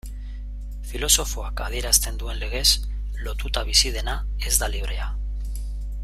[0.91, 2.65] Filosofoak adierazten duen legez,
[3.27, 4.19] lotuta bizi dena
[4.51, 5.11] ez da librea.